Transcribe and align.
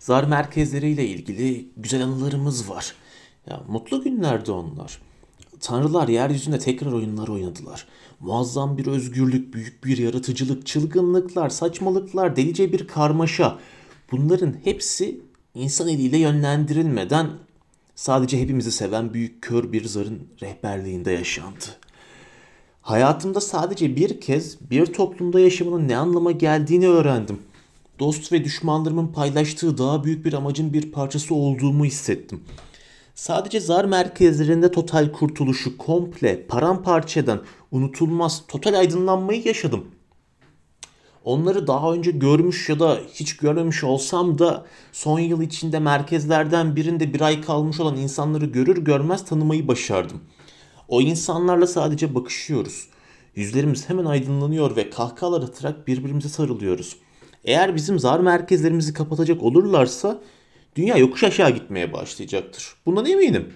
Zar 0.00 0.24
merkezleriyle 0.24 1.06
ilgili 1.06 1.68
güzel 1.76 2.04
anılarımız 2.04 2.70
var. 2.70 2.94
Ya 3.46 3.60
mutlu 3.68 4.02
günlerdi 4.02 4.50
onlar. 4.50 5.00
Tanrılar 5.60 6.08
yeryüzünde 6.08 6.58
tekrar 6.58 6.92
oyunlar 6.92 7.28
oynadılar. 7.28 7.86
Muazzam 8.20 8.78
bir 8.78 8.86
özgürlük, 8.86 9.54
büyük 9.54 9.84
bir 9.84 9.98
yaratıcılık, 9.98 10.66
çılgınlıklar, 10.66 11.48
saçmalıklar, 11.48 12.36
delice 12.36 12.72
bir 12.72 12.86
karmaşa. 12.88 13.58
Bunların 14.12 14.54
hepsi 14.64 15.20
insan 15.54 15.88
eliyle 15.88 16.18
yönlendirilmeden 16.18 17.30
sadece 17.94 18.40
hepimizi 18.40 18.72
seven 18.72 19.14
büyük 19.14 19.42
kör 19.42 19.72
bir 19.72 19.84
zarın 19.84 20.28
rehberliğinde 20.42 21.12
yaşandı. 21.12 21.64
Hayatımda 22.82 23.40
sadece 23.40 23.96
bir 23.96 24.20
kez 24.20 24.70
bir 24.70 24.86
toplumda 24.86 25.40
yaşamının 25.40 25.88
ne 25.88 25.96
anlama 25.96 26.32
geldiğini 26.32 26.88
öğrendim. 26.88 27.38
Dost 28.00 28.32
ve 28.32 28.44
düşmanlarımın 28.44 29.06
paylaştığı 29.06 29.78
daha 29.78 30.04
büyük 30.04 30.24
bir 30.24 30.32
amacın 30.32 30.72
bir 30.72 30.92
parçası 30.92 31.34
olduğumu 31.34 31.84
hissettim. 31.84 32.44
Sadece 33.14 33.60
zar 33.60 33.84
merkezlerinde 33.84 34.70
total 34.70 35.12
kurtuluşu 35.12 35.78
komple 35.78 36.46
paramparça 36.46 37.20
eden 37.20 37.40
unutulmaz 37.70 38.42
total 38.48 38.74
aydınlanmayı 38.74 39.42
yaşadım. 39.44 39.86
Onları 41.24 41.66
daha 41.66 41.92
önce 41.92 42.10
görmüş 42.10 42.68
ya 42.68 42.80
da 42.80 43.00
hiç 43.14 43.36
görmemiş 43.36 43.84
olsam 43.84 44.38
da 44.38 44.66
son 44.92 45.18
yıl 45.18 45.42
içinde 45.42 45.78
merkezlerden 45.78 46.76
birinde 46.76 47.14
bir 47.14 47.20
ay 47.20 47.40
kalmış 47.40 47.80
olan 47.80 47.96
insanları 47.96 48.46
görür 48.46 48.84
görmez 48.84 49.24
tanımayı 49.24 49.68
başardım. 49.68 50.20
O 50.88 51.00
insanlarla 51.00 51.66
sadece 51.66 52.14
bakışıyoruz. 52.14 52.88
Yüzlerimiz 53.34 53.88
hemen 53.88 54.04
aydınlanıyor 54.04 54.76
ve 54.76 54.90
kahkahalar 54.90 55.42
atarak 55.42 55.88
birbirimize 55.88 56.28
sarılıyoruz. 56.28 56.96
Eğer 57.44 57.76
bizim 57.76 57.98
zar 57.98 58.20
merkezlerimizi 58.20 58.92
kapatacak 58.92 59.42
olurlarsa 59.42 60.22
dünya 60.76 60.96
yokuş 60.96 61.24
aşağı 61.24 61.50
gitmeye 61.50 61.92
başlayacaktır. 61.92 62.74
Bundan 62.86 63.06
eminim. 63.06 63.54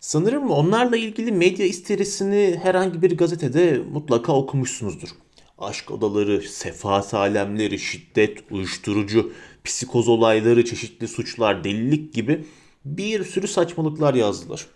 Sanırım 0.00 0.50
onlarla 0.50 0.96
ilgili 0.96 1.32
medya 1.32 1.66
isterisini 1.66 2.60
herhangi 2.62 3.02
bir 3.02 3.16
gazetede 3.16 3.80
mutlaka 3.92 4.32
okumuşsunuzdur. 4.32 5.08
Aşk 5.58 5.90
odaları, 5.90 6.42
sefaat 6.42 7.14
alemleri, 7.14 7.78
şiddet, 7.78 8.38
uyuşturucu, 8.50 9.32
psikoz 9.64 10.08
olayları, 10.08 10.64
çeşitli 10.64 11.08
suçlar, 11.08 11.64
delilik 11.64 12.14
gibi 12.14 12.44
bir 12.84 13.24
sürü 13.24 13.48
saçmalıklar 13.48 14.14
yazdılar. 14.14 14.66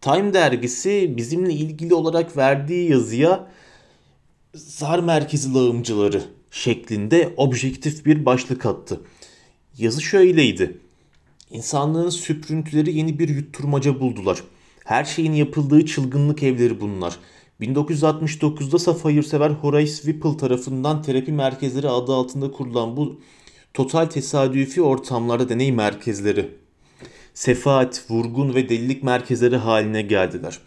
Time 0.00 0.34
dergisi 0.34 1.16
bizimle 1.16 1.52
ilgili 1.52 1.94
olarak 1.94 2.36
verdiği 2.36 2.90
yazıya 2.90 3.50
zar 4.54 4.98
merkezi 4.98 5.54
lağımcıları 5.54 6.22
şeklinde 6.54 7.34
objektif 7.36 8.06
bir 8.06 8.26
başlık 8.26 8.66
attı. 8.66 9.00
Yazı 9.78 10.02
şöyleydi. 10.02 10.78
İnsanlığın 11.50 12.10
süprüntüleri 12.10 12.96
yeni 12.96 13.18
bir 13.18 13.28
yutturmaca 13.28 14.00
buldular. 14.00 14.42
Her 14.84 15.04
şeyin 15.04 15.32
yapıldığı 15.32 15.86
çılgınlık 15.86 16.42
evleri 16.42 16.80
bunlar. 16.80 17.16
1969'da 17.60 18.78
saf 18.78 19.04
hayırsever 19.04 19.50
Horace 19.50 19.92
Whipple 19.92 20.36
tarafından 20.36 21.02
terapi 21.02 21.32
merkezleri 21.32 21.88
adı 21.88 22.12
altında 22.12 22.50
kurulan 22.50 22.96
bu 22.96 23.20
total 23.74 24.06
tesadüfi 24.06 24.82
ortamlarda 24.82 25.48
deney 25.48 25.72
merkezleri 25.72 26.50
sefaat, 27.34 28.04
vurgun 28.10 28.54
ve 28.54 28.68
delilik 28.68 29.02
merkezleri 29.02 29.56
haline 29.56 30.02
geldiler. 30.02 30.58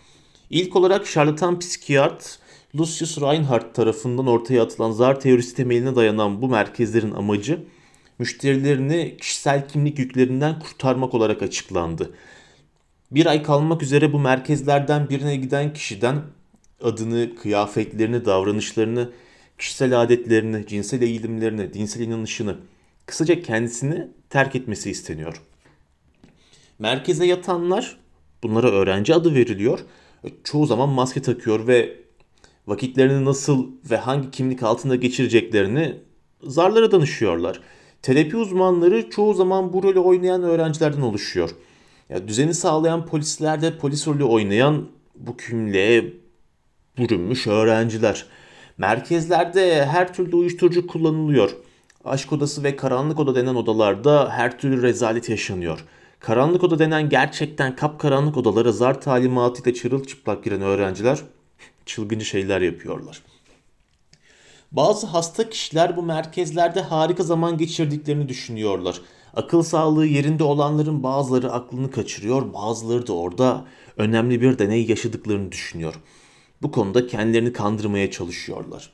İlk 0.49 0.75
olarak 0.75 1.07
şarlatan 1.07 1.59
psikiyat 1.59 2.39
Lucius 2.75 3.21
Reinhardt 3.21 3.75
tarafından 3.75 4.27
ortaya 4.27 4.63
atılan 4.63 4.91
zar 4.91 5.19
teorisi 5.19 5.55
temeline 5.55 5.95
dayanan 5.95 6.41
bu 6.41 6.47
merkezlerin 6.47 7.11
amacı 7.11 7.63
müşterilerini 8.19 9.17
kişisel 9.21 9.67
kimlik 9.67 9.99
yüklerinden 9.99 10.59
kurtarmak 10.59 11.13
olarak 11.13 11.41
açıklandı. 11.41 12.13
Bir 13.11 13.25
ay 13.25 13.43
kalmak 13.43 13.83
üzere 13.83 14.13
bu 14.13 14.19
merkezlerden 14.19 15.09
birine 15.09 15.35
giden 15.35 15.73
kişiden 15.73 16.21
adını, 16.83 17.35
kıyafetlerini, 17.35 18.25
davranışlarını, 18.25 19.11
kişisel 19.57 20.01
adetlerini, 20.01 20.67
cinsel 20.67 21.01
eğilimlerini, 21.01 21.73
dinsel 21.73 22.01
inanışını, 22.01 22.57
kısaca 23.05 23.41
kendisini 23.41 24.07
terk 24.29 24.55
etmesi 24.55 24.89
isteniyor. 24.89 25.41
Merkeze 26.79 27.25
yatanlar, 27.25 27.97
bunlara 28.43 28.69
öğrenci 28.69 29.15
adı 29.15 29.35
veriliyor, 29.35 29.79
çoğu 30.43 30.65
zaman 30.65 30.89
maske 30.89 31.21
takıyor 31.21 31.67
ve 31.67 32.06
vakitlerini 32.67 33.25
nasıl 33.25 33.67
ve 33.91 33.97
hangi 33.97 34.31
kimlik 34.31 34.63
altında 34.63 34.95
geçireceklerini 34.95 35.95
zarlara 36.43 36.91
danışıyorlar. 36.91 37.61
Terapi 38.01 38.37
uzmanları 38.37 39.09
çoğu 39.09 39.33
zaman 39.33 39.73
bu 39.73 39.83
rolü 39.83 39.99
oynayan 39.99 40.43
öğrencilerden 40.43 41.01
oluşuyor. 41.01 41.49
Ya 42.09 42.27
düzeni 42.27 42.53
sağlayan 42.53 43.05
polisler 43.05 43.61
de 43.61 43.77
polis 43.77 44.07
rolü 44.07 44.23
oynayan 44.23 44.87
bu 45.15 45.37
kimliğe 45.37 46.13
bürünmüş 46.97 47.47
öğrenciler. 47.47 48.25
Merkezlerde 48.77 49.85
her 49.85 50.13
türlü 50.13 50.35
uyuşturucu 50.35 50.87
kullanılıyor. 50.87 51.55
Aşk 52.05 52.33
odası 52.33 52.63
ve 52.63 52.75
karanlık 52.75 53.19
oda 53.19 53.35
denen 53.35 53.55
odalarda 53.55 54.29
her 54.29 54.59
türlü 54.59 54.81
rezalet 54.81 55.29
yaşanıyor. 55.29 55.85
Karanlık 56.19 56.63
oda 56.63 56.79
denen 56.79 57.09
gerçekten 57.09 57.75
kapkaranlık 57.75 58.37
odalara 58.37 58.71
zar 58.71 59.01
talimatıyla 59.01 59.73
çırılçıplak 59.73 60.43
giren 60.43 60.61
öğrenciler 60.61 61.19
çılgınca 61.87 62.25
şeyler 62.25 62.61
yapıyorlar. 62.61 63.21
Bazı 64.71 65.07
hasta 65.07 65.49
kişiler 65.49 65.97
bu 65.97 66.03
merkezlerde 66.03 66.81
harika 66.81 67.23
zaman 67.23 67.57
geçirdiklerini 67.57 68.29
düşünüyorlar. 68.29 69.01
Akıl 69.33 69.63
sağlığı 69.63 70.05
yerinde 70.05 70.43
olanların 70.43 71.03
bazıları 71.03 71.51
aklını 71.51 71.91
kaçırıyor, 71.91 72.53
bazıları 72.53 73.07
da 73.07 73.13
orada 73.13 73.65
önemli 73.97 74.41
bir 74.41 74.59
deney 74.59 74.85
yaşadıklarını 74.85 75.51
düşünüyor. 75.51 75.95
Bu 76.61 76.71
konuda 76.71 77.07
kendilerini 77.07 77.53
kandırmaya 77.53 78.11
çalışıyorlar. 78.11 78.89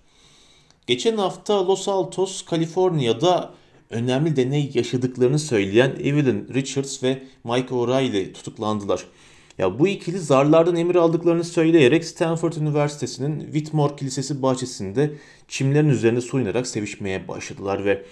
Geçen 0.88 1.18
hafta 1.18 1.68
Los 1.68 1.88
Altos, 1.88 2.46
Kaliforniya'da 2.46 3.54
önemli 3.90 4.36
deney 4.36 4.72
yaşadıklarını 4.74 5.40
söyleyen 5.40 5.96
Evelyn 6.04 6.54
Richards 6.54 7.04
ve 7.04 7.24
Mike 7.44 7.76
O'Reilly 7.76 8.34
tutuklandılar. 8.34 9.06
Ya 9.58 9.80
bu 9.80 9.88
ikili 9.88 10.20
zarlardan 10.20 10.76
emir 10.76 10.96
aldıklarını 10.96 11.44
söyleyerek 11.44 12.06
Stanford 12.06 12.54
Üniversitesi'nin 12.54 13.40
Whitmore 13.40 13.96
Kilisesi 13.96 14.42
bahçesinde 14.42 15.14
çimlerin 15.48 15.90
üzerinde 15.90 16.22
soyunarak 16.22 16.68
sevişmeye 16.68 17.28
başladılar 17.28 17.86
ve 17.86 18.06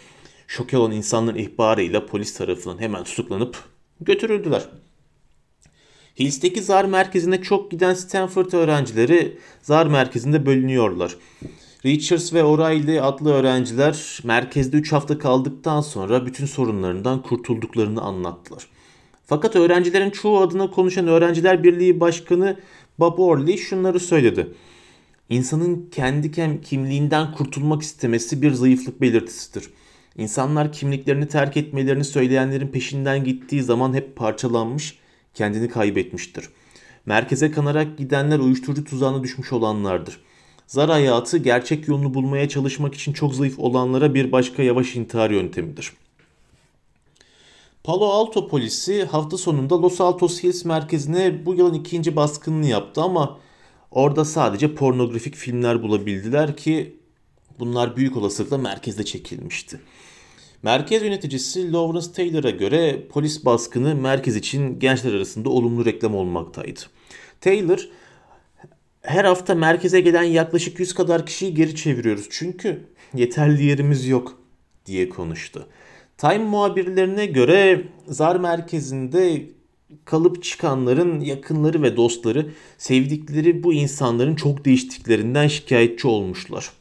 şok 0.48 0.74
olan 0.74 0.92
insanların 0.92 1.38
ihbarıyla 1.38 2.06
polis 2.06 2.34
tarafından 2.34 2.80
hemen 2.80 3.04
tutuklanıp 3.04 3.58
götürüldüler. 4.02 4.70
Hills'teki 6.20 6.62
zar 6.62 6.86
merkezine 6.86 7.42
çok 7.42 7.72
giden 7.72 7.94
Stanford 7.94 8.52
öğrencileri 8.52 9.38
zar 9.62 9.86
merkezinde 9.86 10.46
bölünüyorlar. 10.46 11.16
Richards 11.86 12.34
ve 12.34 12.44
O'Reilly 12.44 13.02
adlı 13.02 13.34
öğrenciler 13.34 14.20
merkezde 14.24 14.78
3 14.78 14.92
hafta 14.92 15.18
kaldıktan 15.18 15.82
sonra 15.82 16.26
bütün 16.26 16.46
sorunlarından 16.46 17.22
kurtulduklarını 17.22 18.02
anlattılar. 18.02 18.68
Fakat 19.32 19.56
öğrencilerin 19.56 20.10
çoğu 20.10 20.40
adına 20.40 20.72
konuşan 20.72 21.08
Öğrenciler 21.08 21.64
Birliği 21.64 22.00
Başkanı 22.00 22.60
Bob 23.00 23.20
Orley 23.20 23.58
şunları 23.58 24.00
söyledi. 24.00 24.48
İnsanın 25.30 25.90
kendi 25.92 26.32
kimliğinden 26.62 27.32
kurtulmak 27.32 27.82
istemesi 27.82 28.42
bir 28.42 28.52
zayıflık 28.52 29.02
belirtisidir. 29.02 29.70
İnsanlar 30.18 30.72
kimliklerini 30.72 31.28
terk 31.28 31.58
etmelerini 31.58 32.04
söyleyenlerin 32.04 32.68
peşinden 32.68 33.24
gittiği 33.24 33.64
zaman 33.64 33.94
hep 33.94 34.16
parçalanmış, 34.16 34.98
kendini 35.34 35.70
kaybetmiştir. 35.70 36.50
Merkeze 37.06 37.52
kanarak 37.52 37.98
gidenler 37.98 38.40
uyuşturucu 38.40 38.84
tuzağına 38.84 39.24
düşmüş 39.24 39.54
olanlardır. 39.54 40.20
Zar 40.68 40.90
hayatı 40.90 41.38
gerçek 41.38 41.88
yolunu 41.88 42.14
bulmaya 42.14 42.50
çalışmak 42.50 42.96
için 42.96 43.14
çok 43.14 43.36
zayıf 43.36 43.60
olanlara 43.60 44.14
bir 44.14 44.32
başka 44.32 44.64
yavaş 44.64 44.96
intihar 44.96 45.30
yöntemidir. 45.30 45.94
Palo 47.84 48.06
Alto 48.06 48.48
polisi 48.48 49.04
hafta 49.06 49.38
sonunda 49.38 49.82
Los 49.82 50.02
Altos 50.02 50.44
Hills 50.44 50.66
merkezine 50.66 51.46
bu 51.46 51.56
yılın 51.56 51.74
ikinci 51.74 52.16
baskınını 52.16 52.66
yaptı 52.66 53.02
ama 53.02 53.40
orada 53.92 54.26
sadece 54.26 54.76
pornografik 54.76 55.36
filmler 55.36 55.84
bulabildiler 55.84 56.58
ki 56.58 57.00
bunlar 57.60 57.98
büyük 57.98 58.18
olasılıkla 58.18 58.58
merkezde 58.58 59.06
çekilmişti. 59.06 59.80
Merkez 60.64 61.04
yöneticisi 61.04 61.72
Lawrence 61.74 62.12
Taylor'a 62.12 62.50
göre 62.50 63.08
polis 63.10 63.46
baskını 63.46 63.96
merkez 63.96 64.36
için 64.36 64.80
gençler 64.80 65.14
arasında 65.14 65.50
olumlu 65.50 65.86
reklam 65.86 66.16
olmaktaydı. 66.16 66.80
Taylor 67.42 67.90
her 69.02 69.26
hafta 69.26 69.56
merkeze 69.56 70.02
gelen 70.02 70.24
yaklaşık 70.24 70.80
100 70.80 70.94
kadar 70.94 71.26
kişiyi 71.26 71.54
geri 71.54 71.76
çeviriyoruz 71.76 72.28
çünkü 72.30 72.86
yeterli 73.14 73.64
yerimiz 73.66 74.08
yok 74.08 74.40
diye 74.86 75.10
konuştu. 75.10 75.68
Time 76.22 76.38
muhabirlerine 76.38 77.26
göre 77.26 77.88
zar 78.08 78.36
merkezinde 78.36 79.46
kalıp 80.06 80.44
çıkanların 80.44 81.20
yakınları 81.20 81.82
ve 81.82 81.98
dostları 81.98 82.52
sevdikleri 82.78 83.64
bu 83.64 83.74
insanların 83.74 84.36
çok 84.36 84.66
değiştiklerinden 84.66 85.48
şikayetçi 85.48 86.08
olmuşlar. 86.08 86.72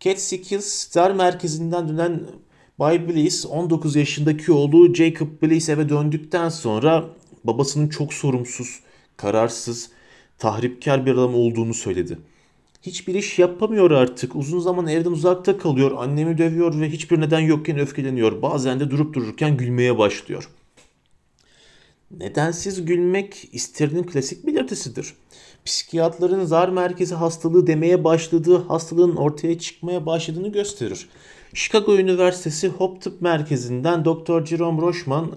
Cat 0.00 0.20
Sickles 0.20 0.88
zar 0.90 1.10
merkezinden 1.10 1.88
dönen 1.88 2.20
Bay 2.78 3.08
Bliss 3.08 3.46
19 3.46 3.96
yaşındaki 3.96 4.52
oğlu 4.52 4.94
Jacob 4.94 5.28
Bliss 5.42 5.68
eve 5.68 5.88
döndükten 5.88 6.48
sonra 6.48 7.04
babasının 7.44 7.88
çok 7.88 8.14
sorumsuz, 8.14 8.80
kararsız, 9.16 9.90
tahripkar 10.38 11.06
bir 11.06 11.12
adam 11.12 11.34
olduğunu 11.34 11.74
söyledi. 11.74 12.18
Hiçbir 12.82 13.14
iş 13.14 13.38
yapamıyor 13.38 13.90
artık. 13.90 14.36
Uzun 14.36 14.60
zaman 14.60 14.86
evden 14.86 15.10
uzakta 15.10 15.58
kalıyor. 15.58 15.92
Annemi 15.96 16.38
dövüyor 16.38 16.80
ve 16.80 16.90
hiçbir 16.90 17.20
neden 17.20 17.40
yokken 17.40 17.78
öfkeleniyor. 17.78 18.42
Bazen 18.42 18.80
de 18.80 18.90
durup 18.90 19.14
dururken 19.14 19.56
gülmeye 19.56 19.98
başlıyor. 19.98 20.48
Nedensiz 22.10 22.84
gülmek 22.84 23.48
isterinin 23.52 24.02
klasik 24.02 24.46
belirtisidir. 24.46 25.14
Psikiyatrların 25.64 26.44
zar 26.44 26.68
merkezi 26.68 27.14
hastalığı 27.14 27.66
demeye 27.66 28.04
başladığı 28.04 28.56
hastalığın 28.56 29.16
ortaya 29.16 29.58
çıkmaya 29.58 30.06
başladığını 30.06 30.48
gösterir. 30.48 31.08
Chicago 31.54 31.96
Üniversitesi 31.98 32.68
Hop 32.68 33.02
Tıp 33.02 33.22
Merkezi'nden 33.22 34.04
Dr. 34.04 34.44
Jerome 34.46 34.82
Rochman 34.82 35.36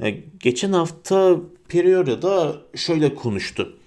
e, 0.00 0.10
geçen 0.40 0.72
hafta 0.72 1.36
Perioda'da 1.68 2.56
şöyle 2.74 3.14
konuştu. 3.14 3.77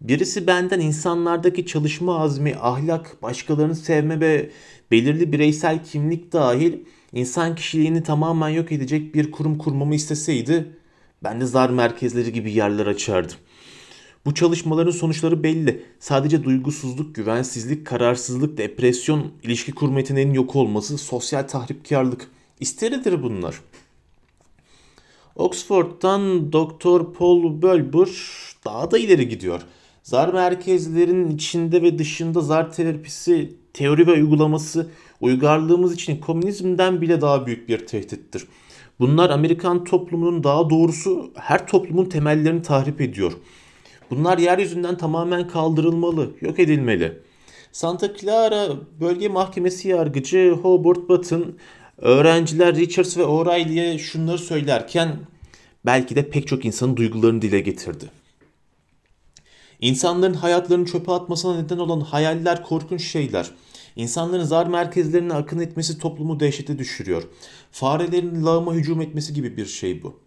Birisi 0.00 0.46
benden 0.46 0.80
insanlardaki 0.80 1.66
çalışma 1.66 2.18
azmi, 2.20 2.56
ahlak, 2.56 3.22
başkalarını 3.22 3.74
sevme 3.74 4.20
ve 4.20 4.50
belirli 4.90 5.32
bireysel 5.32 5.84
kimlik 5.84 6.32
dahil 6.32 6.72
insan 7.12 7.54
kişiliğini 7.54 8.02
tamamen 8.02 8.48
yok 8.48 8.72
edecek 8.72 9.14
bir 9.14 9.30
kurum 9.30 9.58
kurmamı 9.58 9.94
isteseydi 9.94 10.76
ben 11.24 11.40
de 11.40 11.46
zar 11.46 11.70
merkezleri 11.70 12.32
gibi 12.32 12.52
yerler 12.52 12.86
açardım. 12.86 13.36
Bu 14.24 14.34
çalışmaların 14.34 14.90
sonuçları 14.90 15.42
belli. 15.42 15.82
Sadece 16.00 16.44
duygusuzluk, 16.44 17.14
güvensizlik, 17.14 17.86
kararsızlık, 17.86 18.58
depresyon, 18.58 19.32
ilişki 19.42 19.72
kurma 19.72 19.98
yeteneğinin 19.98 20.34
yok 20.34 20.56
olması, 20.56 20.98
sosyal 20.98 21.42
tahripkarlık. 21.42 22.30
İsteridir 22.60 23.22
bunlar. 23.22 23.60
Oxford'dan 25.36 26.52
Dr. 26.52 27.12
Paul 27.18 27.62
Bölber 27.62 28.08
daha 28.64 28.90
da 28.90 28.98
ileri 28.98 29.28
gidiyor. 29.28 29.62
Zar 30.06 30.32
merkezlerinin 30.32 31.30
içinde 31.30 31.82
ve 31.82 31.98
dışında 31.98 32.40
zar 32.40 32.72
terapisi, 32.72 33.52
teori 33.72 34.06
ve 34.06 34.12
uygulaması 34.12 34.90
uygarlığımız 35.20 35.94
için 35.94 36.20
komünizmden 36.20 37.00
bile 37.00 37.20
daha 37.20 37.46
büyük 37.46 37.68
bir 37.68 37.86
tehdittir. 37.86 38.46
Bunlar 38.98 39.30
Amerikan 39.30 39.84
toplumunun 39.84 40.44
daha 40.44 40.70
doğrusu 40.70 41.32
her 41.34 41.66
toplumun 41.66 42.04
temellerini 42.04 42.62
tahrip 42.62 43.00
ediyor. 43.00 43.32
Bunlar 44.10 44.38
yeryüzünden 44.38 44.96
tamamen 44.96 45.48
kaldırılmalı, 45.48 46.30
yok 46.40 46.58
edilmeli. 46.58 47.18
Santa 47.72 48.16
Clara 48.16 48.68
Bölge 49.00 49.28
Mahkemesi 49.28 49.88
yargıcı 49.88 50.50
Hobart 50.62 51.08
Button 51.08 51.54
öğrenciler 51.98 52.76
Richards 52.76 53.16
ve 53.18 53.24
O'Reilly'e 53.24 53.98
şunları 53.98 54.38
söylerken 54.38 55.16
belki 55.86 56.16
de 56.16 56.30
pek 56.30 56.46
çok 56.46 56.64
insanın 56.64 56.96
duygularını 56.96 57.42
dile 57.42 57.60
getirdi. 57.60 58.04
İnsanların 59.80 60.34
hayatlarını 60.34 60.86
çöpe 60.86 61.12
atmasına 61.12 61.60
neden 61.60 61.78
olan 61.78 62.00
hayaller 62.00 62.62
korkunç 62.62 63.04
şeyler. 63.04 63.50
İnsanların 63.96 64.44
zar 64.44 64.66
merkezlerine 64.66 65.34
akın 65.34 65.58
etmesi 65.58 65.98
toplumu 65.98 66.40
dehşete 66.40 66.78
düşürüyor. 66.78 67.22
Farelerin 67.70 68.44
lağıma 68.44 68.74
hücum 68.74 69.00
etmesi 69.00 69.34
gibi 69.34 69.56
bir 69.56 69.66
şey 69.66 70.02
bu. 70.02 70.20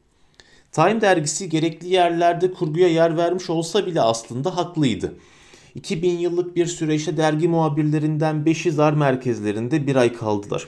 Time 0.72 1.02
dergisi 1.02 1.50
gerekli 1.50 1.88
yerlerde 1.88 2.54
kurguya 2.54 2.88
yer 2.88 3.18
vermiş 3.18 3.50
olsa 3.50 3.86
bile 3.86 4.02
aslında 4.02 4.58
haklıydı. 4.58 5.14
2000 5.76 6.18
yıllık 6.18 6.56
bir 6.56 6.66
süreçte 6.66 7.18
dergi 7.18 7.48
muhabirlerinden 7.48 8.36
5'i 8.36 8.72
zar 8.72 8.94
merkezlerinde 8.94 9.88
bir 9.88 9.96
ay 9.96 10.14
kaldılar. 10.14 10.68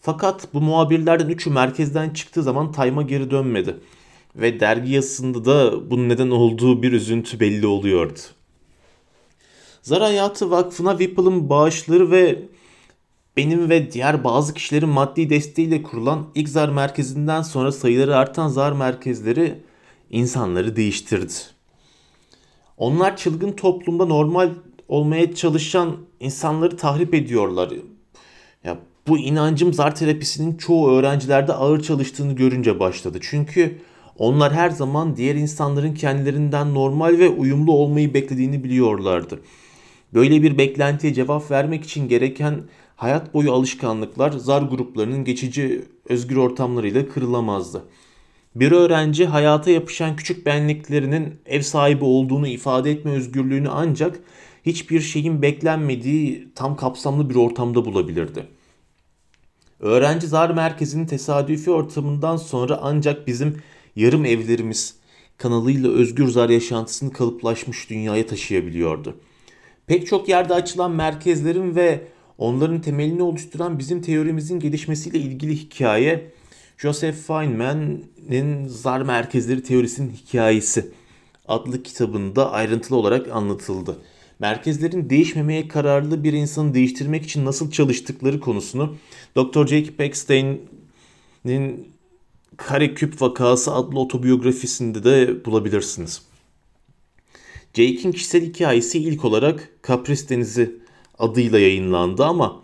Fakat 0.00 0.54
bu 0.54 0.60
muhabirlerden 0.60 1.28
3'ü 1.28 1.50
merkezden 1.50 2.10
çıktığı 2.10 2.42
zaman 2.42 2.72
Time'a 2.72 3.02
geri 3.02 3.30
dönmedi. 3.30 3.76
Ve 4.36 4.60
dergi 4.60 4.92
yazısında 4.92 5.44
da 5.44 5.90
bunun 5.90 6.08
neden 6.08 6.30
olduğu 6.30 6.82
bir 6.82 6.92
üzüntü 6.92 7.40
belli 7.40 7.66
oluyordu. 7.66 8.18
Zar 9.82 10.02
Hayatı 10.02 10.50
Vakfı'na 10.50 10.98
Whipple'ın 10.98 11.50
bağışları 11.50 12.10
ve 12.10 12.42
benim 13.36 13.70
ve 13.70 13.92
diğer 13.92 14.24
bazı 14.24 14.54
kişilerin 14.54 14.88
maddi 14.88 15.30
desteğiyle 15.30 15.82
kurulan 15.82 16.26
ilk 16.34 16.48
zar 16.48 16.68
merkezinden 16.68 17.42
sonra 17.42 17.72
sayıları 17.72 18.16
artan 18.16 18.48
zar 18.48 18.72
merkezleri 18.72 19.60
insanları 20.10 20.76
değiştirdi. 20.76 21.32
Onlar 22.76 23.16
çılgın 23.16 23.52
toplumda 23.52 24.06
normal 24.06 24.50
olmaya 24.88 25.34
çalışan 25.34 25.96
insanları 26.20 26.76
tahrip 26.76 27.14
ediyorlar. 27.14 27.72
Ya 28.64 28.78
bu 29.08 29.18
inancım 29.18 29.72
zar 29.72 29.94
terapisinin 29.94 30.56
çoğu 30.56 30.90
öğrencilerde 30.90 31.52
ağır 31.52 31.82
çalıştığını 31.82 32.32
görünce 32.32 32.80
başladı. 32.80 33.18
Çünkü 33.22 33.78
onlar 34.18 34.52
her 34.52 34.70
zaman 34.70 35.16
diğer 35.16 35.34
insanların 35.34 35.94
kendilerinden 35.94 36.74
normal 36.74 37.18
ve 37.18 37.28
uyumlu 37.28 37.72
olmayı 37.72 38.14
beklediğini 38.14 38.64
biliyorlardı. 38.64 39.40
Böyle 40.14 40.42
bir 40.42 40.58
beklentiye 40.58 41.14
cevap 41.14 41.50
vermek 41.50 41.84
için 41.84 42.08
gereken 42.08 42.62
hayat 42.96 43.34
boyu 43.34 43.52
alışkanlıklar 43.52 44.32
zar 44.32 44.62
gruplarının 44.62 45.24
geçici 45.24 45.84
özgür 46.08 46.36
ortamlarıyla 46.36 47.08
kırılamazdı. 47.08 47.82
Bir 48.54 48.72
öğrenci 48.72 49.26
hayata 49.26 49.70
yapışan 49.70 50.16
küçük 50.16 50.46
benliklerinin 50.46 51.40
ev 51.46 51.60
sahibi 51.60 52.04
olduğunu 52.04 52.46
ifade 52.46 52.90
etme 52.90 53.10
özgürlüğünü 53.10 53.68
ancak 53.68 54.20
hiçbir 54.66 55.00
şeyin 55.00 55.42
beklenmediği 55.42 56.48
tam 56.54 56.76
kapsamlı 56.76 57.30
bir 57.30 57.34
ortamda 57.34 57.84
bulabilirdi. 57.84 58.46
Öğrenci 59.80 60.26
zar 60.26 60.50
merkezinin 60.50 61.06
tesadüfi 61.06 61.70
ortamından 61.70 62.36
sonra 62.36 62.78
ancak 62.82 63.26
bizim 63.26 63.62
yarım 63.96 64.24
evlerimiz 64.24 64.94
kanalıyla 65.36 65.90
özgür 65.90 66.28
zar 66.28 66.48
yaşantısını 66.48 67.12
kalıplaşmış 67.12 67.90
dünyaya 67.90 68.26
taşıyabiliyordu. 68.26 69.16
Pek 69.86 70.06
çok 70.06 70.28
yerde 70.28 70.54
açılan 70.54 70.90
merkezlerin 70.90 71.76
ve 71.76 72.02
onların 72.38 72.80
temelini 72.80 73.22
oluşturan 73.22 73.78
bizim 73.78 74.02
teorimizin 74.02 74.60
gelişmesiyle 74.60 75.18
ilgili 75.18 75.56
hikaye 75.56 76.30
Joseph 76.78 77.16
Feynman'ın 77.16 78.66
zar 78.68 79.00
merkezleri 79.00 79.62
teorisinin 79.62 80.10
hikayesi 80.10 80.90
adlı 81.48 81.82
kitabında 81.82 82.52
ayrıntılı 82.52 82.96
olarak 82.96 83.28
anlatıldı. 83.28 83.98
Merkezlerin 84.38 85.10
değişmemeye 85.10 85.68
kararlı 85.68 86.24
bir 86.24 86.32
insanı 86.32 86.74
değiştirmek 86.74 87.24
için 87.24 87.44
nasıl 87.44 87.70
çalıştıkları 87.70 88.40
konusunu 88.40 88.96
Dr. 89.36 89.66
Jacob 89.66 89.98
Eckstein'in 89.98 91.93
Kareküp 92.56 93.22
Vakası 93.22 93.74
adlı 93.74 94.00
otobiyografisinde 94.00 95.04
de 95.04 95.44
bulabilirsiniz. 95.44 96.22
Jake'in 97.74 98.12
kişisel 98.12 98.42
hikayesi 98.44 98.98
ilk 98.98 99.24
olarak 99.24 99.70
Kapris 99.82 100.28
Denizi 100.30 100.76
adıyla 101.18 101.58
yayınlandı 101.58 102.24
ama 102.24 102.62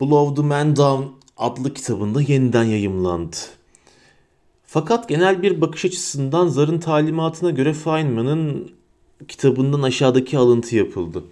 Blow 0.00 0.42
the 0.42 0.48
Man 0.48 0.76
Down 0.76 1.04
adlı 1.36 1.74
kitabında 1.74 2.22
yeniden 2.22 2.64
yayımlandı. 2.64 3.36
Fakat 4.66 5.08
genel 5.08 5.42
bir 5.42 5.60
bakış 5.60 5.84
açısından 5.84 6.48
Zar'ın 6.48 6.78
talimatına 6.78 7.50
göre 7.50 7.72
Feynman'ın 7.72 8.72
kitabından 9.28 9.82
aşağıdaki 9.82 10.38
alıntı 10.38 10.76
yapıldı. 10.76 11.24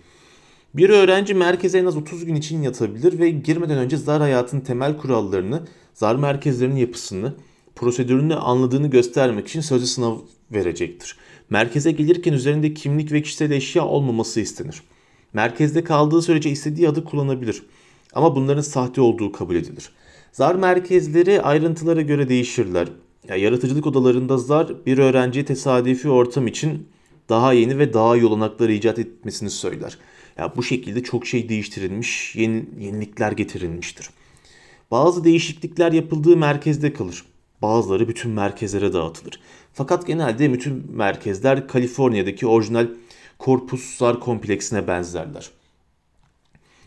Bir 0.75 0.91
öğrenci 0.91 1.35
merkeze 1.35 1.79
en 1.79 1.87
az 1.87 1.97
30 1.97 2.25
gün 2.25 2.35
için 2.35 2.63
yatabilir 2.63 3.19
ve 3.19 3.31
girmeden 3.31 3.79
önce 3.79 3.97
zar 3.97 4.21
hayatının 4.21 4.61
temel 4.61 4.97
kurallarını, 4.97 5.63
zar 5.95 6.17
merkezlerinin 6.17 6.77
yapısını, 6.77 7.35
prosedürünü 7.77 8.35
anladığını 8.35 8.91
göstermek 8.91 9.49
için 9.49 9.61
sözlü 9.61 9.87
sınav 9.87 10.17
verecektir. 10.53 11.17
Merkeze 11.51 11.91
gelirken 11.91 12.33
üzerinde 12.33 12.75
kimlik 12.75 13.13
ve 13.13 13.23
kişisel 13.23 13.51
eşya 13.51 13.85
olmaması 13.87 14.41
istenir. 14.41 14.83
Merkezde 15.33 15.85
kaldığı 15.85 16.23
sürece 16.23 16.51
istediği 16.51 16.89
adı 16.89 17.05
kullanabilir. 17.05 17.63
Ama 18.13 18.37
bunların 18.37 18.63
sahte 18.63 19.01
olduğu 19.01 19.33
kabul 19.33 19.55
edilir. 19.55 19.91
Zar 20.33 20.55
merkezleri 20.55 21.43
ayrıntılara 21.43 22.03
göre 22.03 22.29
değişirler. 22.29 22.89
Ya, 23.29 23.37
yaratıcılık 23.37 23.87
odalarında 23.87 24.39
zar 24.39 24.87
bir 24.87 24.99
öğrenciye 24.99 25.45
tesadüfi 25.45 26.09
ortam 26.09 26.47
için 26.47 26.89
daha 27.29 27.53
yeni 27.53 27.79
ve 27.79 27.93
daha 27.93 28.17
iyi 28.17 28.27
olanaklar 28.27 28.69
icat 28.69 28.99
etmesini 28.99 29.51
söyler. 29.51 29.99
Ya, 30.38 30.57
bu 30.57 30.62
şekilde 30.62 31.02
çok 31.02 31.26
şey 31.26 31.49
değiştirilmiş, 31.49 32.37
yeni, 32.37 32.64
yenilikler 32.78 33.33
getirilmiştir. 33.33 34.11
Bazı 34.90 35.25
değişiklikler 35.25 35.92
yapıldığı 35.92 36.37
merkezde 36.37 36.92
kalır. 36.92 37.25
Bazıları 37.62 38.09
bütün 38.09 38.30
merkezlere 38.30 38.92
dağıtılır. 38.92 39.40
Fakat 39.73 40.07
genelde 40.07 40.52
bütün 40.52 40.92
merkezler 40.92 41.68
Kaliforniya'daki 41.68 42.47
orijinal 42.47 42.88
Corpus 43.40 43.97
Zar 43.97 44.21
kompleksine 44.21 44.87
benzerler. 44.87 45.50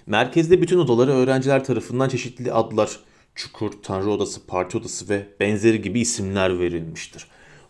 Merkezde 0.06 0.62
bütün 0.62 0.78
odalara 0.78 1.12
öğrenciler 1.12 1.64
tarafından 1.64 2.10
çeşitli 2.10 2.54
adlar, 2.54 3.00
çukur, 3.36 3.72
tanrı 3.84 4.10
odası, 4.10 4.46
parti 4.46 4.78
odası 4.78 5.10
ve 5.10 5.28
benzeri 5.40 5.82
gibi 5.82 6.00
isimler 6.00 6.60
verilmiştir. 6.60 7.28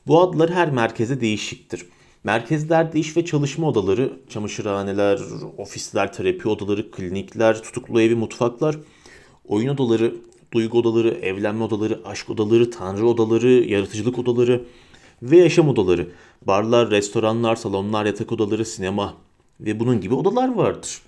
Bu 0.07 0.21
adlar 0.21 0.51
her 0.51 0.71
merkeze 0.71 1.21
değişiktir. 1.21 1.85
Merkezlerde 2.23 2.99
iş 2.99 3.17
ve 3.17 3.25
çalışma 3.25 3.67
odaları, 3.67 4.13
çamaşırhaneler, 4.29 5.19
ofisler, 5.57 6.13
terapi 6.13 6.49
odaları, 6.49 6.91
klinikler, 6.91 7.63
tutuklu 7.63 8.01
evi, 8.01 8.15
mutfaklar, 8.15 8.75
oyun 9.47 9.67
odaları, 9.67 10.15
duygu 10.53 10.79
odaları, 10.79 11.09
evlenme 11.09 11.63
odaları, 11.63 11.99
aşk 12.05 12.29
odaları, 12.29 12.71
tanrı 12.71 13.07
odaları, 13.07 13.49
yaratıcılık 13.49 14.19
odaları 14.19 14.63
ve 15.21 15.37
yaşam 15.37 15.69
odaları. 15.69 16.07
Barlar, 16.47 16.91
restoranlar, 16.91 17.55
salonlar, 17.55 18.05
yatak 18.05 18.31
odaları, 18.31 18.65
sinema 18.65 19.13
ve 19.59 19.79
bunun 19.79 20.01
gibi 20.01 20.13
odalar 20.13 20.53
vardır. 20.53 21.01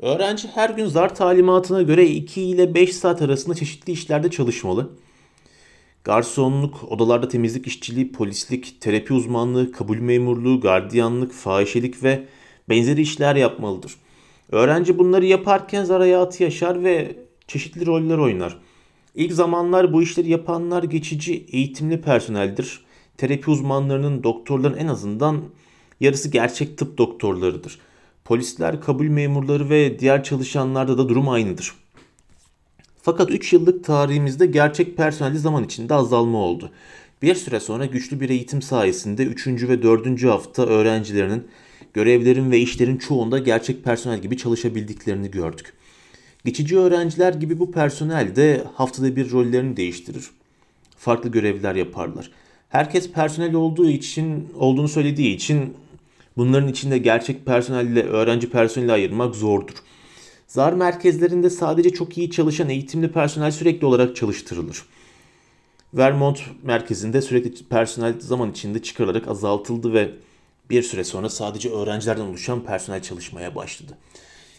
Öğrenci 0.00 0.48
her 0.48 0.70
gün 0.70 0.86
zar 0.86 1.14
talimatına 1.14 1.82
göre 1.82 2.06
2 2.06 2.42
ile 2.42 2.74
5 2.74 2.96
saat 2.96 3.22
arasında 3.22 3.54
çeşitli 3.54 3.92
işlerde 3.92 4.30
çalışmalı. 4.30 4.90
Garsonluk, 6.04 6.84
odalarda 6.84 7.28
temizlik 7.28 7.66
işçiliği, 7.66 8.12
polislik, 8.12 8.80
terapi 8.80 9.14
uzmanlığı, 9.14 9.72
kabul 9.72 9.96
memurluğu, 9.96 10.60
gardiyanlık, 10.60 11.32
fahişelik 11.32 12.02
ve 12.02 12.24
benzeri 12.68 13.00
işler 13.00 13.36
yapmalıdır. 13.36 13.94
Öğrenci 14.52 14.98
bunları 14.98 15.26
yaparken 15.26 15.84
zar 15.84 16.00
hayatı 16.00 16.42
yaşar 16.42 16.84
ve 16.84 17.16
çeşitli 17.46 17.86
roller 17.86 18.18
oynar. 18.18 18.58
İlk 19.14 19.32
zamanlar 19.32 19.92
bu 19.92 20.02
işleri 20.02 20.30
yapanlar 20.30 20.82
geçici 20.82 21.46
eğitimli 21.52 22.00
personeldir. 22.00 22.80
Terapi 23.16 23.50
uzmanlarının, 23.50 24.22
doktorların 24.22 24.76
en 24.76 24.86
azından 24.86 25.42
yarısı 26.00 26.30
gerçek 26.30 26.78
tıp 26.78 26.98
doktorlarıdır. 26.98 27.78
Polisler, 28.24 28.80
kabul 28.80 29.06
memurları 29.06 29.70
ve 29.70 29.98
diğer 29.98 30.24
çalışanlarda 30.24 30.98
da 30.98 31.08
durum 31.08 31.28
aynıdır. 31.28 31.74
Fakat 33.08 33.30
3 33.30 33.52
yıllık 33.52 33.84
tarihimizde 33.84 34.46
gerçek 34.46 34.96
personelde 34.96 35.38
zaman 35.38 35.64
içinde 35.64 35.94
azalma 35.94 36.38
oldu. 36.38 36.70
Bir 37.22 37.34
süre 37.34 37.60
sonra 37.60 37.86
güçlü 37.86 38.20
bir 38.20 38.30
eğitim 38.30 38.62
sayesinde 38.62 39.24
3. 39.24 39.46
ve 39.46 39.82
4. 39.82 40.24
hafta 40.24 40.66
öğrencilerinin 40.66 41.46
görevlerin 41.94 42.50
ve 42.50 42.58
işlerin 42.58 42.96
çoğunda 42.96 43.38
gerçek 43.38 43.84
personel 43.84 44.22
gibi 44.22 44.36
çalışabildiklerini 44.36 45.30
gördük. 45.30 45.72
Geçici 46.44 46.78
öğrenciler 46.78 47.34
gibi 47.34 47.58
bu 47.58 47.72
personel 47.72 48.36
de 48.36 48.64
haftada 48.74 49.16
bir 49.16 49.30
rollerini 49.30 49.76
değiştirir. 49.76 50.30
Farklı 50.96 51.30
görevler 51.30 51.74
yaparlar. 51.74 52.30
Herkes 52.68 53.12
personel 53.12 53.54
olduğu 53.54 53.88
için, 53.88 54.48
olduğunu 54.58 54.88
söylediği 54.88 55.34
için 55.34 55.74
bunların 56.36 56.68
içinde 56.68 56.98
gerçek 56.98 57.46
personelle 57.46 58.02
öğrenci 58.02 58.50
personeli 58.50 58.92
ayırmak 58.92 59.36
zordur. 59.36 59.74
Zar 60.48 60.72
merkezlerinde 60.72 61.50
sadece 61.50 61.90
çok 61.90 62.18
iyi 62.18 62.30
çalışan 62.30 62.68
eğitimli 62.68 63.12
personel 63.12 63.50
sürekli 63.50 63.86
olarak 63.86 64.16
çalıştırılır. 64.16 64.82
Vermont 65.94 66.40
merkezinde 66.62 67.22
sürekli 67.22 67.64
personel 67.64 68.20
zaman 68.20 68.50
içinde 68.50 68.82
çıkarılarak 68.82 69.28
azaltıldı 69.28 69.92
ve 69.92 70.10
bir 70.70 70.82
süre 70.82 71.04
sonra 71.04 71.28
sadece 71.28 71.70
öğrencilerden 71.70 72.24
oluşan 72.24 72.64
personel 72.64 73.02
çalışmaya 73.02 73.54
başladı. 73.54 73.92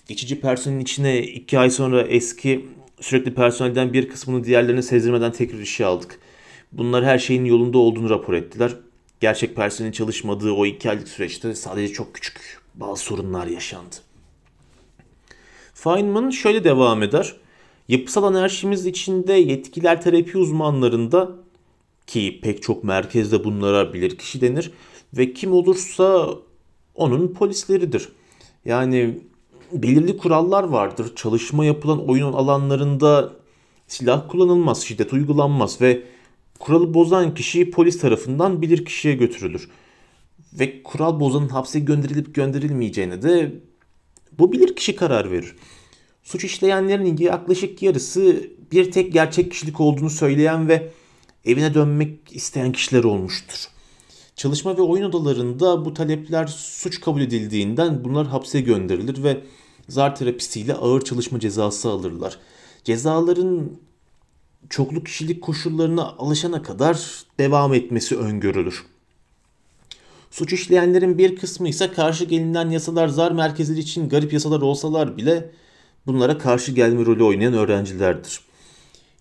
Geçici 0.07 0.41
personelin 0.41 0.79
içine 0.79 1.21
iki 1.21 1.59
ay 1.59 1.69
sonra 1.69 2.01
eski 2.01 2.65
sürekli 3.01 3.33
personelden 3.33 3.93
bir 3.93 4.09
kısmını 4.09 4.43
diğerlerine 4.43 4.81
sezdirmeden 4.81 5.31
tekrar 5.31 5.59
işe 5.59 5.85
aldık. 5.85 6.19
Bunlar 6.71 7.05
her 7.05 7.19
şeyin 7.19 7.45
yolunda 7.45 7.77
olduğunu 7.77 8.09
rapor 8.09 8.33
ettiler. 8.33 8.75
Gerçek 9.19 9.55
personelin 9.55 9.91
çalışmadığı 9.91 10.51
o 10.51 10.65
iki 10.65 10.89
aylık 10.89 11.07
süreçte 11.07 11.55
sadece 11.55 11.93
çok 11.93 12.13
küçük 12.13 12.61
bazı 12.75 13.03
sorunlar 13.03 13.47
yaşandı. 13.47 14.08
Feynman 15.83 16.29
şöyle 16.29 16.63
devam 16.63 17.03
eder. 17.03 17.35
Yapısal 17.87 18.23
anarşimiz 18.23 18.85
içinde 18.85 19.33
yetkiler 19.33 20.01
terapi 20.01 20.37
uzmanlarında 20.37 21.31
ki 22.07 22.39
pek 22.43 22.63
çok 22.63 22.83
merkezde 22.83 23.43
bunlara 23.43 23.93
bilir 23.93 24.17
kişi 24.17 24.41
denir 24.41 24.71
ve 25.13 25.33
kim 25.33 25.53
olursa 25.53 26.29
onun 26.95 27.27
polisleridir. 27.27 28.09
Yani 28.65 29.19
belirli 29.71 30.17
kurallar 30.17 30.63
vardır. 30.63 31.15
Çalışma 31.15 31.65
yapılan 31.65 32.07
oyun 32.07 32.33
alanlarında 32.33 33.33
silah 33.87 34.29
kullanılmaz, 34.29 34.81
şiddet 34.81 35.13
uygulanmaz 35.13 35.81
ve 35.81 36.03
kuralı 36.59 36.93
bozan 36.93 37.33
kişi 37.33 37.71
polis 37.71 37.99
tarafından 37.99 38.61
bilir 38.61 38.85
kişiye 38.85 39.15
götürülür. 39.15 39.69
Ve 40.53 40.83
kural 40.83 41.19
bozanın 41.19 41.49
hapse 41.49 41.79
gönderilip 41.79 42.35
gönderilmeyeceğine 42.35 43.21
de 43.21 43.53
bu 44.39 44.51
bilir 44.51 44.75
kişi 44.75 44.95
karar 44.95 45.31
verir. 45.31 45.55
Suç 46.23 46.43
işleyenlerin 46.43 47.17
yaklaşık 47.17 47.81
yarısı 47.81 48.49
bir 48.71 48.91
tek 48.91 49.13
gerçek 49.13 49.51
kişilik 49.51 49.79
olduğunu 49.79 50.09
söyleyen 50.09 50.67
ve 50.67 50.91
evine 51.45 51.73
dönmek 51.73 52.19
isteyen 52.31 52.71
kişiler 52.71 53.03
olmuştur. 53.03 53.67
Çalışma 54.35 54.77
ve 54.77 54.81
oyun 54.81 55.03
odalarında 55.03 55.85
bu 55.85 55.93
talepler 55.93 56.47
suç 56.47 57.01
kabul 57.01 57.21
edildiğinden 57.21 58.03
bunlar 58.03 58.27
hapse 58.27 58.61
gönderilir 58.61 59.23
ve 59.23 59.43
zar 59.87 60.15
terapisiyle 60.15 60.73
ağır 60.73 61.01
çalışma 61.01 61.39
cezası 61.39 61.89
alırlar. 61.89 62.39
Cezaların 62.83 63.79
çoklu 64.69 65.03
kişilik 65.03 65.41
koşullarına 65.41 66.03
alışana 66.03 66.61
kadar 66.61 67.23
devam 67.39 67.73
etmesi 67.73 68.17
öngörülür. 68.17 68.85
Suç 70.31 70.53
işleyenlerin 70.53 71.17
bir 71.17 71.35
kısmı 71.35 71.69
ise 71.69 71.91
karşı 71.91 72.25
gelinen 72.25 72.69
yasalar 72.69 73.07
zar 73.07 73.31
merkezleri 73.31 73.79
için 73.79 74.09
garip 74.09 74.33
yasalar 74.33 74.61
olsalar 74.61 75.17
bile 75.17 75.51
bunlara 76.07 76.37
karşı 76.37 76.71
gelme 76.71 77.05
rolü 77.05 77.23
oynayan 77.23 77.53
öğrencilerdir. 77.53 78.39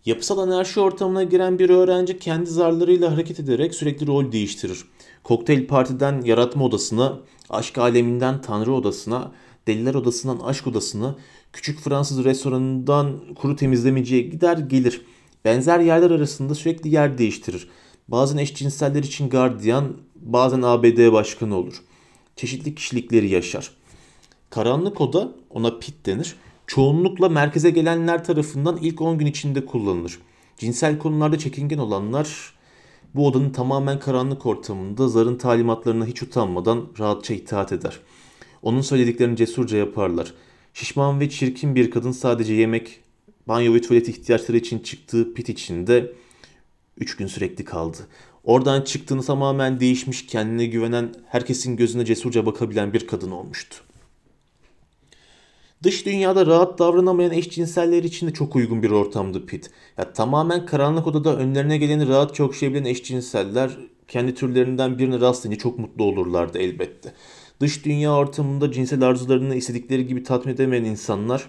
Yapısal 0.05 0.39
anarşi 0.39 0.81
ortamına 0.81 1.23
giren 1.23 1.59
bir 1.59 1.71
öğrenci 1.71 2.19
kendi 2.19 2.51
zarlarıyla 2.51 3.13
hareket 3.13 3.41
ederek 3.41 3.75
sürekli 3.75 4.07
rol 4.07 4.33
değiştirir. 4.33 4.85
Kokteyl 5.25 5.67
partiden 5.67 6.23
yaratma 6.23 6.65
odasına, 6.65 7.19
aşk 7.51 7.79
aleminden 7.79 8.41
tanrı 8.43 8.73
odasına, 8.73 9.33
deliler 9.67 9.95
odasından 9.95 10.39
aşk 10.39 10.67
odasına, 10.67 11.17
küçük 11.53 11.81
Fransız 11.81 12.25
restoranından 12.25 13.35
kuru 13.35 13.57
temizlemeciye 13.57 14.23
gider 14.23 14.59
gelir. 14.59 15.03
Benzer 15.45 15.81
yerler 15.81 16.11
arasında 16.11 16.55
sürekli 16.55 16.91
yer 16.91 17.19
değiştirir. 17.19 17.69
Bazen 18.09 18.37
eşcinseller 18.37 19.03
için 19.03 19.29
gardiyan, 19.29 19.97
bazen 20.23 20.63
ABD 20.63 21.13
başkanı 21.13 21.57
olur. 21.57 21.83
Çeşitli 22.37 22.75
kişilikleri 22.75 23.29
yaşar. 23.29 23.71
Karanlık 24.51 25.01
oda, 25.01 25.33
ona 25.51 25.79
pit 25.79 26.07
denir, 26.07 26.37
çoğunlukla 26.67 27.29
merkeze 27.29 27.71
gelenler 27.71 28.25
tarafından 28.25 28.79
ilk 28.83 29.01
10 29.01 29.19
gün 29.19 29.27
içinde 29.27 29.67
kullanılır. 29.67 30.19
Cinsel 30.59 30.99
konularda 30.99 31.39
çekingen 31.39 31.79
olanlar 31.79 32.55
bu 33.15 33.27
odanın 33.27 33.51
tamamen 33.51 33.99
karanlık 33.99 34.47
ortamında 34.47 35.09
zarın 35.09 35.37
talimatlarına 35.37 36.07
hiç 36.07 36.23
utanmadan 36.23 36.89
rahatça 36.99 37.35
itaat 37.35 37.73
eder. 37.73 38.01
Onun 38.63 38.81
söylediklerini 38.81 39.37
cesurca 39.37 39.79
yaparlar. 39.79 40.35
Şişman 40.75 41.21
ve 41.21 41.31
çirkin 41.31 41.75
bir 41.75 41.91
kadın 41.91 42.13
sadece 42.13 42.55
yemek, 42.55 43.01
banyo 43.49 43.75
ve 43.75 43.81
tuvalet 43.81 44.09
ihtiyaçları 44.09 44.57
için 44.57 44.79
çıktığı 44.79 45.35
pit 45.35 45.49
içinde 45.49 46.13
3 46.99 47.17
gün 47.17 47.27
sürekli 47.27 47.65
kaldı. 47.65 47.99
Oradan 48.45 48.83
çıktığını 48.83 49.23
tamamen 49.23 49.81
değişmiş, 49.81 50.27
kendine 50.27 50.67
güvenen, 50.67 51.15
herkesin 51.29 51.77
gözüne 51.77 52.05
cesurca 52.05 52.47
bakabilen 52.47 52.93
bir 52.93 53.07
kadın 53.07 53.31
olmuştu. 53.31 53.77
Dış 55.83 56.07
dünyada 56.07 56.47
rahat 56.47 56.79
davranamayan 56.79 57.33
eşcinseller 57.33 58.03
için 58.03 58.27
de 58.27 58.33
çok 58.33 58.57
uygun 58.57 58.83
bir 58.83 58.91
ortamdı 58.91 59.47
Pit. 59.47 59.71
Ya, 59.99 60.13
tamamen 60.13 60.67
karanlık 60.67 61.07
odada 61.07 61.37
önlerine 61.37 61.79
geleni 61.79 62.09
rahatça 62.09 62.45
okşayabilen 62.45 62.85
eşcinseller 62.85 63.71
kendi 64.09 64.35
türlerinden 64.35 64.99
birine 64.99 65.21
rastlayınca 65.21 65.63
çok 65.63 65.79
mutlu 65.79 66.05
olurlardı 66.05 66.59
elbette. 66.59 67.13
Dış 67.61 67.85
dünya 67.85 68.17
ortamında 68.17 68.73
cinsel 68.73 69.03
arzularını 69.03 69.55
istedikleri 69.55 70.07
gibi 70.07 70.23
tatmin 70.23 70.55
edemeyen 70.55 70.85
insanlar 70.85 71.49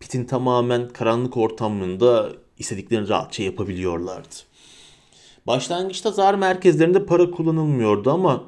Pit'in 0.00 0.24
tamamen 0.24 0.88
karanlık 0.88 1.36
ortamında 1.36 2.32
istediklerini 2.58 3.08
rahatça 3.08 3.42
yapabiliyorlardı. 3.42 4.34
Başlangıçta 5.46 6.10
zar 6.10 6.34
merkezlerinde 6.34 7.06
para 7.06 7.30
kullanılmıyordu 7.30 8.10
ama 8.10 8.44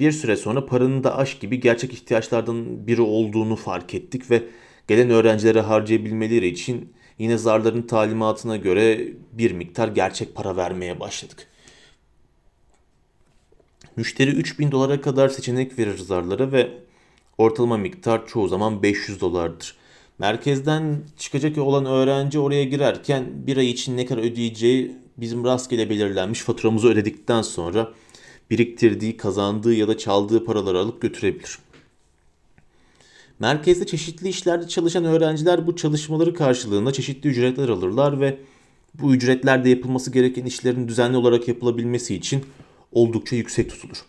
bir 0.00 0.12
süre 0.12 0.36
sonra 0.36 0.66
paranın 0.66 1.04
da 1.04 1.16
aşk 1.16 1.40
gibi 1.40 1.60
gerçek 1.60 1.92
ihtiyaçlardan 1.92 2.86
biri 2.86 3.02
olduğunu 3.02 3.56
fark 3.56 3.94
ettik 3.94 4.30
ve 4.30 4.42
gelen 4.88 5.10
öğrencilere 5.10 5.60
harcayabilmeleri 5.60 6.46
için 6.46 6.92
yine 7.18 7.38
zarların 7.38 7.82
talimatına 7.82 8.56
göre 8.56 9.08
bir 9.32 9.52
miktar 9.52 9.88
gerçek 9.88 10.34
para 10.34 10.56
vermeye 10.56 11.00
başladık. 11.00 11.46
Müşteri 13.96 14.30
3000 14.30 14.72
dolara 14.72 15.00
kadar 15.00 15.28
seçenek 15.28 15.78
verir 15.78 15.98
zarlara 15.98 16.52
ve 16.52 16.70
ortalama 17.38 17.76
miktar 17.76 18.26
çoğu 18.26 18.48
zaman 18.48 18.82
500 18.82 19.20
dolardır. 19.20 19.76
Merkezden 20.18 21.02
çıkacak 21.16 21.58
olan 21.58 21.86
öğrenci 21.86 22.38
oraya 22.38 22.64
girerken 22.64 23.46
bir 23.46 23.56
ay 23.56 23.70
için 23.70 23.96
ne 23.96 24.06
kadar 24.06 24.22
ödeyeceği 24.22 25.05
bizim 25.18 25.44
rastgele 25.44 25.90
belirlenmiş 25.90 26.40
faturamızı 26.40 26.88
ödedikten 26.88 27.42
sonra 27.42 27.92
biriktirdiği, 28.50 29.16
kazandığı 29.16 29.74
ya 29.74 29.88
da 29.88 29.98
çaldığı 29.98 30.44
paraları 30.44 30.78
alıp 30.78 31.02
götürebilir. 31.02 31.58
Merkezde 33.38 33.86
çeşitli 33.86 34.28
işlerde 34.28 34.68
çalışan 34.68 35.04
öğrenciler 35.04 35.66
bu 35.66 35.76
çalışmaları 35.76 36.34
karşılığında 36.34 36.92
çeşitli 36.92 37.30
ücretler 37.30 37.68
alırlar 37.68 38.20
ve 38.20 38.38
bu 38.94 39.14
ücretlerde 39.14 39.68
yapılması 39.68 40.12
gereken 40.12 40.44
işlerin 40.44 40.88
düzenli 40.88 41.16
olarak 41.16 41.48
yapılabilmesi 41.48 42.14
için 42.14 42.44
oldukça 42.92 43.36
yüksek 43.36 43.70
tutulur. 43.70 44.04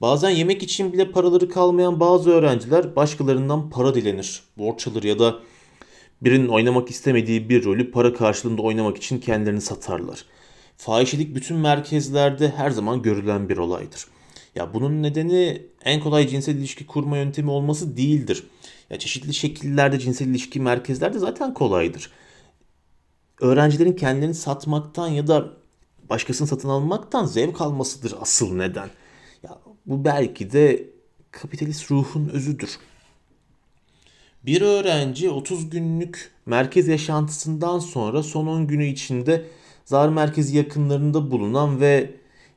Bazen 0.00 0.30
yemek 0.30 0.62
için 0.62 0.92
bile 0.92 1.10
paraları 1.10 1.48
kalmayan 1.48 2.00
bazı 2.00 2.30
öğrenciler 2.30 2.96
başkalarından 2.96 3.70
para 3.70 3.94
dilenir, 3.94 4.42
borç 4.58 4.86
alır 4.88 5.02
ya 5.02 5.18
da 5.18 5.38
Birinin 6.22 6.48
oynamak 6.48 6.90
istemediği 6.90 7.48
bir 7.48 7.64
rolü 7.64 7.90
para 7.90 8.14
karşılığında 8.14 8.62
oynamak 8.62 8.96
için 8.96 9.18
kendilerini 9.18 9.60
satarlar. 9.60 10.24
Fahişelik 10.76 11.34
bütün 11.34 11.56
merkezlerde 11.56 12.48
her 12.48 12.70
zaman 12.70 13.02
görülen 13.02 13.48
bir 13.48 13.56
olaydır. 13.56 14.06
Ya 14.54 14.74
bunun 14.74 15.02
nedeni 15.02 15.66
en 15.84 16.00
kolay 16.00 16.28
cinsel 16.28 16.56
ilişki 16.56 16.86
kurma 16.86 17.16
yöntemi 17.16 17.50
olması 17.50 17.96
değildir. 17.96 18.46
Ya 18.90 18.98
çeşitli 18.98 19.34
şekillerde 19.34 19.98
cinsel 19.98 20.26
ilişki 20.26 20.60
merkezlerde 20.60 21.18
zaten 21.18 21.54
kolaydır. 21.54 22.10
Öğrencilerin 23.40 23.92
kendilerini 23.92 24.34
satmaktan 24.34 25.08
ya 25.08 25.26
da 25.26 25.50
başkasını 26.10 26.48
satın 26.48 26.68
almaktan 26.68 27.24
zevk 27.24 27.60
almasıdır 27.60 28.14
asıl 28.20 28.54
neden. 28.54 28.88
Ya 29.42 29.58
bu 29.86 30.04
belki 30.04 30.52
de 30.52 30.90
kapitalist 31.30 31.90
ruhun 31.90 32.28
özüdür. 32.28 32.78
Bir 34.46 34.60
öğrenci 34.60 35.30
30 35.30 35.70
günlük 35.70 36.32
merkez 36.46 36.88
yaşantısından 36.88 37.78
sonra 37.78 38.22
son 38.22 38.46
10 38.46 38.66
günü 38.66 38.86
içinde 38.86 39.44
zar 39.84 40.08
merkezi 40.08 40.56
yakınlarında 40.56 41.30
bulunan 41.30 41.80
ve 41.80 42.10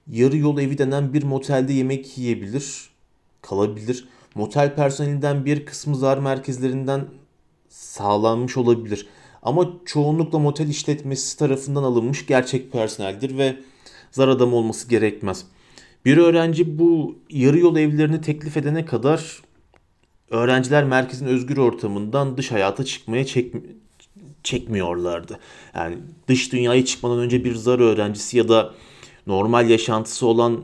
yarı 0.07 0.37
yol 0.37 0.59
evi 0.59 0.77
denen 0.77 1.13
bir 1.13 1.23
motelde 1.23 1.73
yemek 1.73 2.17
yiyebilir, 2.17 2.89
kalabilir. 3.41 4.07
Motel 4.35 4.75
personelinden 4.75 5.45
bir 5.45 5.65
kısmı 5.65 5.95
zar 5.95 6.17
merkezlerinden 6.17 7.05
sağlanmış 7.69 8.57
olabilir. 8.57 9.07
Ama 9.41 9.73
çoğunlukla 9.85 10.39
motel 10.39 10.69
işletmesi 10.69 11.39
tarafından 11.39 11.83
alınmış 11.83 12.25
gerçek 12.25 12.71
personeldir 12.71 13.37
ve 13.37 13.57
zar 14.11 14.27
adamı 14.27 14.55
olması 14.55 14.89
gerekmez. 14.89 15.45
Bir 16.05 16.17
öğrenci 16.17 16.79
bu 16.79 17.19
yarı 17.29 17.59
yol 17.59 17.77
evlerini 17.77 18.21
teklif 18.21 18.57
edene 18.57 18.85
kadar 18.85 19.41
öğrenciler 20.29 20.83
merkezin 20.83 21.25
özgür 21.25 21.57
ortamından 21.57 22.37
dış 22.37 22.51
hayata 22.51 22.85
çıkmaya 22.85 23.25
çek, 23.25 23.53
çekmiyorlardı. 24.45 25.39
Yani 25.75 25.97
dış 26.27 26.51
dünyaya 26.51 26.85
çıkmadan 26.85 27.19
önce 27.19 27.43
bir 27.43 27.55
zar 27.55 27.79
öğrencisi 27.79 28.37
ya 28.37 28.49
da 28.49 28.73
normal 29.27 29.69
yaşantısı 29.69 30.27
olan 30.27 30.63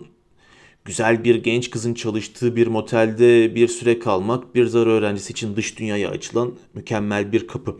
güzel 0.85 1.23
bir 1.23 1.35
genç 1.35 1.69
kızın 1.69 1.93
çalıştığı 1.93 2.55
bir 2.55 2.67
motelde 2.67 3.55
bir 3.55 3.67
süre 3.67 3.99
kalmak 3.99 4.55
bir 4.55 4.65
zar 4.65 4.87
öğrencisi 4.87 5.31
için 5.31 5.55
dış 5.55 5.79
dünyaya 5.79 6.09
açılan 6.09 6.53
mükemmel 6.73 7.31
bir 7.31 7.47
kapı. 7.47 7.77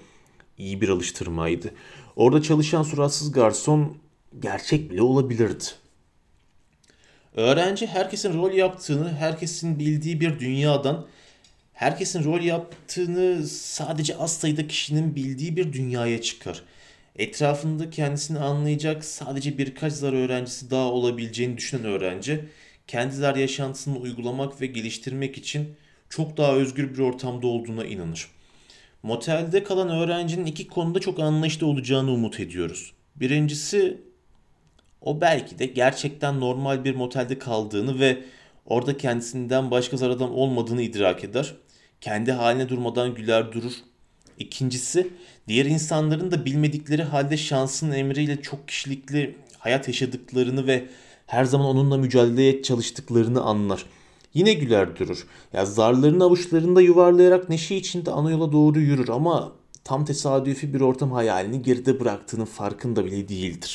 İyi 0.58 0.82
bir 0.82 0.90
alıştırmaydı. 0.90 1.72
Orada 2.16 2.42
çalışan 2.42 2.84
suratsız 2.84 3.32
garson 3.32 3.98
gerçek 4.40 4.92
bile 4.92 5.02
olabilirdi. 5.02 5.64
Öğrenci 7.36 7.88
herkesin 7.88 8.34
rol 8.34 8.52
yaptığını, 8.52 9.14
herkesin 9.14 9.80
bildiği 9.80 10.22
bir 10.22 10.40
dünyadan, 10.40 11.06
herkesin 11.82 12.24
rol 12.24 12.42
yaptığını 12.42 13.48
sadece 13.48 14.18
az 14.18 14.34
sayıda 14.34 14.68
kişinin 14.68 15.16
bildiği 15.16 15.58
bir 15.58 15.74
dünyaya 15.74 16.22
çıkar. 16.22 16.64
Etrafında 17.16 17.90
kendisini 17.90 18.40
anlayacak 18.40 19.06
sadece 19.06 19.58
birkaç 19.58 19.94
zar 19.94 20.14
öğrencisi 20.14 20.72
daha 20.72 20.92
olabileceğini 20.92 21.58
düşünen 21.58 21.86
öğrenci, 21.86 22.46
kendi 22.88 23.16
zar 23.16 23.36
yaşantısını 23.36 23.98
uygulamak 23.98 24.62
ve 24.62 24.66
geliştirmek 24.66 25.38
için 25.38 25.76
çok 26.10 26.38
daha 26.38 26.54
özgür 26.54 26.94
bir 26.94 27.00
ortamda 27.00 27.48
olduğuna 27.48 27.86
inanır. 27.86 28.28
Motelde 29.04 29.64
kalan 29.64 29.90
öğrencinin 29.90 30.46
iki 30.46 30.68
konuda 30.68 31.00
çok 31.00 31.20
anlayışlı 31.20 31.68
olacağını 31.68 32.12
umut 32.12 32.40
ediyoruz. 32.40 32.94
Birincisi 33.16 34.02
o 35.02 35.22
belki 35.22 35.60
de 35.60 35.66
gerçekten 35.66 36.40
normal 36.40 36.84
bir 36.84 36.96
motelde 36.96 37.40
kaldığını 37.40 38.00
ve 38.00 38.24
orada 38.66 38.98
kendisinden 38.98 39.72
başka 39.72 39.98
zar 39.98 40.10
adam 40.10 40.32
olmadığını 40.32 40.82
idrak 40.82 41.24
eder. 41.24 41.56
Kendi 42.02 42.32
haline 42.32 42.70
durmadan 42.70 43.16
güler 43.16 43.52
durur. 43.52 43.74
İkincisi 44.40 45.08
diğer 45.48 45.66
insanların 45.66 46.32
da 46.32 46.46
bilmedikleri 46.46 47.04
halde 47.04 47.38
şansın 47.38 47.92
emriyle 47.92 48.42
çok 48.42 48.68
kişilikli 48.68 49.36
hayat 49.60 49.88
yaşadıklarını 49.88 50.68
ve 50.68 50.86
her 51.26 51.46
zaman 51.46 51.68
onunla 51.68 51.98
mücadeleye 51.98 52.64
çalıştıklarını 52.64 53.42
anlar. 53.42 53.86
Yine 54.34 54.54
güler 54.54 55.00
durur. 55.00 55.28
Ya 55.54 55.66
zarlarını 55.66 56.24
avuçlarında 56.24 56.82
yuvarlayarak 56.82 57.50
neşe 57.50 57.76
içinde 57.76 58.12
ana 58.12 58.32
yola 58.32 58.52
doğru 58.52 58.80
yürür 58.80 59.10
ama 59.10 59.52
tam 59.84 60.06
tesadüfi 60.06 60.74
bir 60.74 60.82
ortam 60.82 61.12
hayalini 61.12 61.62
geride 61.62 62.00
bıraktığının 62.00 62.46
farkında 62.46 63.06
bile 63.06 63.30
değildir. 63.30 63.70